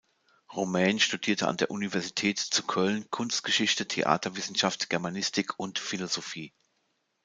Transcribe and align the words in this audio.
Romain 0.51 0.99
studierte 0.99 1.47
an 1.47 1.57
der 1.57 1.69
Universität 1.69 2.39
zu 2.39 2.63
Köln 2.63 3.07
Kunstgeschichte, 3.11 3.87
Theaterwissenschaft, 3.87 4.89
Germanistik 4.89 5.59
und 5.59 5.77
Philosophie. 5.77 6.55